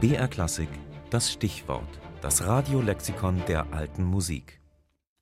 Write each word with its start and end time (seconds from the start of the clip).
BR 0.00 0.28
Klassik, 0.28 0.70
das 1.10 1.30
Stichwort, 1.30 2.00
das 2.22 2.46
Radiolexikon 2.46 3.42
der 3.46 3.70
alten 3.74 4.02
Musik. 4.02 4.58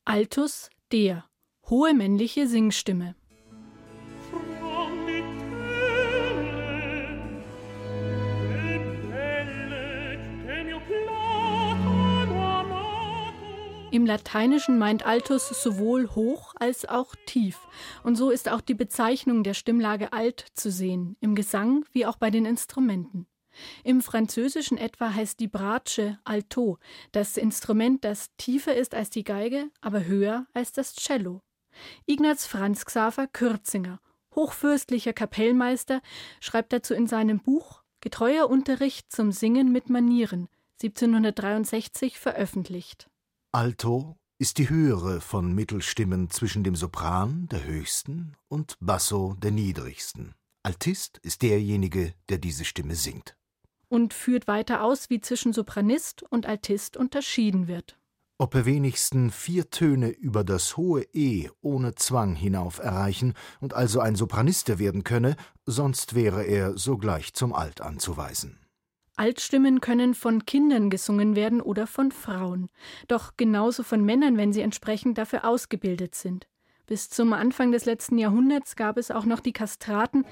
Altus, 0.04 0.70
der, 0.92 1.24
hohe 1.68 1.94
männliche 1.94 2.46
Singstimme. 2.46 3.16
Im 13.90 14.06
Lateinischen 14.06 14.78
meint 14.78 15.04
Altus 15.04 15.48
sowohl 15.60 16.08
hoch 16.10 16.54
als 16.60 16.88
auch 16.88 17.16
tief. 17.26 17.58
Und 18.04 18.14
so 18.14 18.30
ist 18.30 18.48
auch 18.48 18.60
die 18.60 18.74
Bezeichnung 18.74 19.42
der 19.42 19.54
Stimmlage 19.54 20.12
alt 20.12 20.46
zu 20.54 20.70
sehen, 20.70 21.16
im 21.18 21.34
Gesang 21.34 21.84
wie 21.90 22.06
auch 22.06 22.16
bei 22.16 22.30
den 22.30 22.44
Instrumenten. 22.46 23.26
Im 23.84 24.02
Französischen 24.02 24.78
etwa 24.78 25.12
heißt 25.12 25.40
die 25.40 25.48
Bratsche 25.48 26.18
Alto, 26.24 26.78
das 27.12 27.36
Instrument, 27.36 28.04
das 28.04 28.30
tiefer 28.36 28.74
ist 28.74 28.94
als 28.94 29.10
die 29.10 29.24
Geige, 29.24 29.70
aber 29.80 30.04
höher 30.04 30.46
als 30.52 30.72
das 30.72 30.94
Cello. 30.94 31.42
Ignaz 32.06 32.46
Franz 32.46 32.84
Xaver 32.84 33.26
Kürzinger, 33.26 34.00
hochfürstlicher 34.34 35.12
Kapellmeister, 35.12 36.00
schreibt 36.40 36.72
dazu 36.72 36.94
in 36.94 37.06
seinem 37.06 37.40
Buch 37.40 37.82
Getreuer 38.00 38.48
Unterricht 38.48 39.10
zum 39.10 39.32
Singen 39.32 39.72
mit 39.72 39.90
Manieren, 39.90 40.48
1763 40.82 42.18
veröffentlicht. 42.18 43.10
Alto 43.50 44.16
ist 44.38 44.58
die 44.58 44.68
höhere 44.70 45.20
von 45.20 45.52
Mittelstimmen 45.52 46.30
zwischen 46.30 46.62
dem 46.62 46.76
Sopran, 46.76 47.48
der 47.48 47.64
höchsten, 47.64 48.36
und 48.46 48.76
Basso, 48.78 49.34
der 49.42 49.50
niedrigsten. 49.50 50.34
Altist 50.62 51.18
ist 51.22 51.42
derjenige, 51.42 52.14
der 52.28 52.38
diese 52.38 52.64
Stimme 52.64 52.94
singt. 52.94 53.36
Und 53.88 54.14
führt 54.14 54.46
weiter 54.46 54.82
aus, 54.82 55.10
wie 55.10 55.20
zwischen 55.20 55.52
Sopranist 55.52 56.22
und 56.22 56.46
Altist 56.46 56.96
unterschieden 56.96 57.68
wird. 57.68 57.98
Ob 58.40 58.54
er 58.54 58.66
wenigstens 58.66 59.34
vier 59.34 59.68
Töne 59.70 60.10
über 60.10 60.44
das 60.44 60.76
hohe 60.76 61.02
E 61.12 61.48
ohne 61.60 61.96
Zwang 61.96 62.36
hinauf 62.36 62.78
erreichen 62.78 63.34
und 63.60 63.74
also 63.74 63.98
ein 63.98 64.14
Sopraniste 64.14 64.78
werden 64.78 65.02
könne, 65.02 65.34
sonst 65.66 66.14
wäre 66.14 66.44
er 66.44 66.78
sogleich 66.78 67.34
zum 67.34 67.52
Alt 67.52 67.80
anzuweisen. 67.80 68.60
Altstimmen 69.16 69.80
können 69.80 70.14
von 70.14 70.46
Kindern 70.46 70.90
gesungen 70.90 71.34
werden 71.34 71.60
oder 71.60 71.88
von 71.88 72.12
Frauen, 72.12 72.70
doch 73.08 73.36
genauso 73.36 73.82
von 73.82 74.04
Männern, 74.04 74.36
wenn 74.36 74.52
sie 74.52 74.60
entsprechend 74.60 75.18
dafür 75.18 75.44
ausgebildet 75.44 76.14
sind. 76.14 76.46
Bis 76.88 77.10
zum 77.10 77.34
Anfang 77.34 77.70
des 77.70 77.84
letzten 77.84 78.16
Jahrhunderts 78.16 78.74
gab 78.74 78.96
es 78.96 79.10
auch 79.10 79.26
noch 79.26 79.40
die 79.40 79.52
Kastraten, 79.52 80.24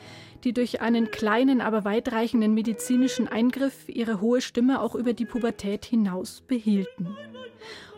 die 0.42 0.54
durch 0.54 0.80
einen 0.80 1.10
kleinen, 1.10 1.60
aber 1.60 1.84
weitreichenden 1.84 2.54
medizinischen 2.54 3.28
Eingriff 3.28 3.90
ihre 3.90 4.22
hohe 4.22 4.40
Stimme 4.40 4.80
auch 4.80 4.94
über 4.94 5.12
die 5.12 5.26
Pubertät 5.26 5.84
hinaus 5.84 6.40
behielten. 6.40 7.14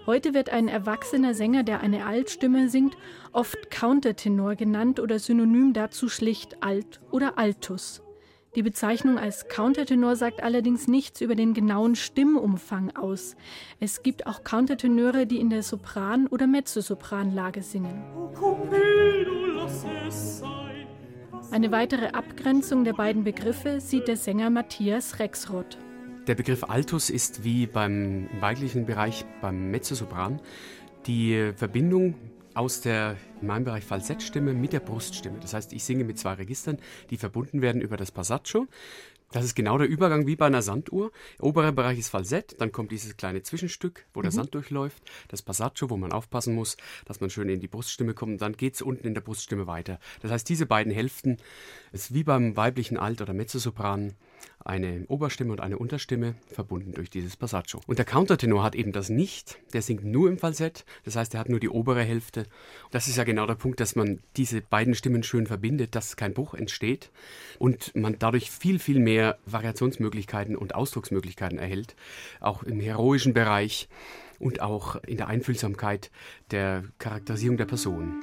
Heute 0.07 0.35
wird 0.35 0.51
ein 0.51 0.67
erwachsener 0.67 1.35
Sänger, 1.35 1.63
der 1.63 1.81
eine 1.81 2.05
Altstimme 2.05 2.69
singt, 2.69 2.97
oft 3.33 3.71
Countertenor 3.71 4.57
genannt 4.57 4.99
oder 4.99 5.21
synonym 5.21 5.73
dazu 5.73 6.09
schlicht 6.09 6.61
Alt 6.61 7.01
oder 7.13 7.39
Altus. 7.39 8.03
Die 8.59 8.65
Bezeichnung 8.65 9.19
als 9.19 9.47
Countertenor 9.47 10.17
sagt 10.17 10.43
allerdings 10.43 10.89
nichts 10.89 11.21
über 11.21 11.37
den 11.37 11.55
genauen 11.55 11.95
Stimmumfang 11.95 12.91
aus. 12.97 13.37
Es 13.79 14.03
gibt 14.03 14.27
auch 14.27 14.43
Countertenöre, 14.43 15.29
die 15.29 15.39
in 15.39 15.49
der 15.49 15.63
Sopran- 15.63 16.27
oder 16.27 16.49
Mezzosopranlage 16.49 17.63
singen. 17.63 18.03
Eine 21.53 21.71
weitere 21.71 22.09
Abgrenzung 22.09 22.83
der 22.83 22.95
beiden 22.95 23.23
Begriffe 23.23 23.81
sieht 23.81 24.09
der 24.09 24.17
Sänger 24.17 24.51
Matthias 24.51 25.21
Rexroth. 25.21 25.79
Der 26.27 26.35
Begriff 26.35 26.65
Altus 26.65 27.11
ist 27.11 27.45
wie 27.45 27.69
beim 27.69 28.29
weiblichen 28.41 28.87
Bereich 28.87 29.25
beim 29.41 29.71
Mezzosopran 29.71 30.41
die 31.07 31.53
Verbindung 31.55 32.17
aus 32.59 32.81
der, 32.81 33.17
in 33.41 33.47
meinem 33.47 33.63
Bereich, 33.63 33.85
Falsettstimme 33.85 34.53
mit 34.53 34.73
der 34.73 34.81
Bruststimme. 34.81 35.39
Das 35.39 35.55
heißt, 35.55 35.73
ich 35.73 35.85
singe 35.85 36.03
mit 36.03 36.19
zwei 36.19 36.33
Registern, 36.33 36.79
die 37.09 37.17
verbunden 37.17 37.63
werden 37.63 37.81
über 37.81 37.97
das 37.97 38.11
Passaccio. 38.11 38.67
Das 39.31 39.45
ist 39.45 39.55
genau 39.55 39.79
der 39.79 39.87
Übergang 39.87 40.27
wie 40.27 40.35
bei 40.35 40.47
einer 40.47 40.63
Sanduhr. 40.63 41.13
Oberer 41.39 41.71
Bereich 41.71 42.01
ist 42.01 42.09
Falsett, 42.09 42.61
dann 42.61 42.73
kommt 42.73 42.91
dieses 42.91 43.17
kleine 43.17 43.43
Zwischenstück, 43.43 44.07
wo 44.13 44.23
der 44.23 44.33
mhm. 44.33 44.37
Sand 44.37 44.55
durchläuft, 44.55 45.05
das 45.29 45.43
Passaccio, 45.43 45.89
wo 45.89 45.97
man 45.97 46.11
aufpassen 46.11 46.55
muss, 46.55 46.77
dass 47.05 47.21
man 47.21 47.31
schön 47.31 47.49
in 47.49 47.61
die 47.61 47.69
Bruststimme 47.69 48.15
kommt 48.15 48.33
und 48.33 48.43
dann 48.43 48.57
geht 48.57 48.75
es 48.75 48.83
unten 48.83 49.07
in 49.07 49.15
der 49.15 49.21
Bruststimme 49.21 49.69
weiter. 49.69 50.01
Das 50.23 50.33
heißt, 50.33 50.49
diese 50.49 50.67
beiden 50.67 50.93
Hälften 50.93 51.37
ist 51.93 52.13
wie 52.13 52.25
beim 52.25 52.57
weiblichen 52.57 52.97
Alt- 52.97 53.21
oder 53.21 53.35
Mezzosopran 53.35 54.15
eine 54.65 55.07
Oberstimme 55.09 55.53
und 55.53 55.61
eine 55.61 55.79
Unterstimme, 55.79 56.35
verbunden 56.47 56.93
durch 56.93 57.09
dieses 57.11 57.37
Passaccio. 57.37 57.81
Und 57.87 57.99
der 57.99 58.05
Countertenor 58.05 58.63
hat 58.63 58.75
eben 58.75 58.93
das 58.93 59.09
nicht, 59.09 59.59
der 59.73 59.83
singt 59.83 60.05
nur 60.05 60.29
im 60.29 60.39
Falsett, 60.39 60.85
das 61.05 61.17
heißt, 61.17 61.35
er 61.35 61.41
hat 61.41 61.49
nur 61.49 61.61
die 61.61 61.71
obere 61.71 62.03
Hälfte. 62.03 62.47
Das 62.91 63.09
ist 63.09 63.17
ja 63.17 63.25
genau 63.25 63.47
der 63.47 63.55
Punkt, 63.55 63.81
dass 63.81 63.97
man 63.97 64.21
diese 64.37 64.61
beiden 64.61 64.95
Stimmen 64.95 65.23
schön 65.23 65.47
verbindet, 65.47 65.95
dass 65.95 66.17
kein 66.17 66.35
Bruch 66.35 66.55
entsteht 66.55 67.11
und 67.59 67.95
man 67.95 68.19
dadurch 68.19 68.51
viel, 68.51 68.79
viel 68.79 68.99
mehr 68.99 69.39
Variationsmöglichkeiten 69.47 70.57
und 70.57 70.75
Ausdrucksmöglichkeiten 70.75 71.59
erhält, 71.59 71.97
auch 72.41 72.63
im 72.63 72.81
heroischen 72.81 73.33
Bereich 73.33 73.89
und 74.39 74.61
auch 74.61 74.97
in 75.05 75.17
der 75.17 75.29
Einfühlsamkeit 75.29 76.11
der 76.51 76.85
Charakterisierung 76.99 77.57
der 77.57 77.67
Person. 77.67 78.23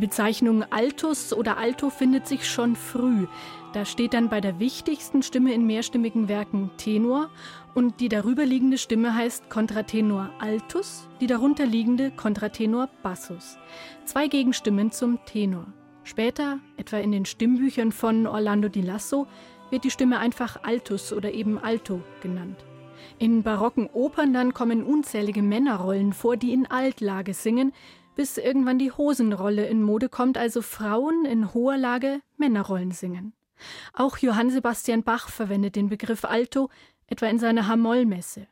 Die 0.00 0.06
Bezeichnung 0.06 0.62
Altus 0.70 1.34
oder 1.34 1.58
Alto 1.58 1.90
findet 1.90 2.26
sich 2.26 2.48
schon 2.48 2.74
früh. 2.74 3.26
Da 3.74 3.84
steht 3.84 4.14
dann 4.14 4.30
bei 4.30 4.40
der 4.40 4.58
wichtigsten 4.58 5.22
Stimme 5.22 5.52
in 5.52 5.66
mehrstimmigen 5.66 6.26
Werken 6.26 6.70
Tenor 6.78 7.28
und 7.74 8.00
die 8.00 8.08
darüberliegende 8.08 8.78
Stimme 8.78 9.14
heißt 9.14 9.50
Kontratenor 9.50 10.30
Altus, 10.38 11.06
die 11.20 11.26
darunterliegende 11.26 12.12
Kontratenor 12.12 12.88
Bassus. 13.02 13.58
Zwei 14.06 14.28
Gegenstimmen 14.28 14.90
zum 14.90 15.18
Tenor. 15.26 15.66
Später, 16.02 16.60
etwa 16.78 16.96
in 16.96 17.12
den 17.12 17.26
Stimmbüchern 17.26 17.92
von 17.92 18.26
Orlando 18.26 18.70
di 18.70 18.80
Lasso, 18.80 19.26
wird 19.68 19.84
die 19.84 19.90
Stimme 19.90 20.18
einfach 20.18 20.62
Altus 20.62 21.12
oder 21.12 21.30
eben 21.34 21.58
Alto 21.58 22.00
genannt. 22.22 22.64
In 23.18 23.42
barocken 23.42 23.88
Opern 23.92 24.32
dann 24.32 24.54
kommen 24.54 24.82
unzählige 24.82 25.42
Männerrollen 25.42 26.14
vor, 26.14 26.38
die 26.38 26.52
in 26.52 26.70
Altlage 26.70 27.34
singen, 27.34 27.72
bis 28.20 28.36
irgendwann 28.36 28.78
die 28.78 28.92
Hosenrolle 28.92 29.64
in 29.64 29.82
Mode 29.82 30.10
kommt, 30.10 30.36
also 30.36 30.60
Frauen 30.60 31.24
in 31.24 31.54
hoher 31.54 31.78
Lage 31.78 32.20
Männerrollen 32.36 32.90
singen. 32.90 33.32
Auch 33.94 34.18
Johann 34.18 34.50
Sebastian 34.50 35.04
Bach 35.04 35.30
verwendet 35.30 35.74
den 35.74 35.88
Begriff 35.88 36.26
Alto, 36.26 36.68
etwa 37.06 37.28
in 37.28 37.38
seiner 37.38 37.66
Hamollmesse. 37.66 38.46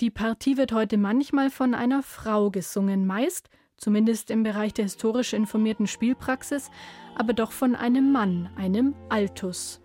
Die 0.00 0.10
Partie 0.10 0.56
wird 0.56 0.70
heute 0.70 0.98
manchmal 0.98 1.50
von 1.50 1.74
einer 1.74 2.04
Frau 2.04 2.52
gesungen, 2.52 3.08
meist, 3.08 3.50
zumindest 3.76 4.30
im 4.30 4.44
Bereich 4.44 4.72
der 4.72 4.84
historisch 4.84 5.32
informierten 5.32 5.88
Spielpraxis, 5.88 6.70
aber 7.16 7.32
doch 7.32 7.50
von 7.50 7.74
einem 7.74 8.12
Mann, 8.12 8.50
einem 8.54 8.94
Altus. 9.08 9.80